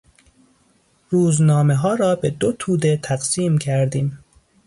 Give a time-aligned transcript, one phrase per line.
[1.09, 4.19] روزنامهها را به دو توده تقسیم کردیم.